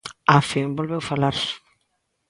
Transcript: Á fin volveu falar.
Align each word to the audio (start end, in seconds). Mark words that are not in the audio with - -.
Á 0.33 0.37
fin 0.49 0.67
volveu 0.77 1.01
falar. 1.09 1.37